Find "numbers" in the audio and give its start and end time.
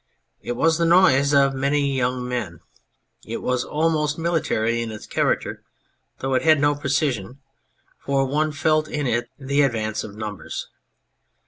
10.15-10.69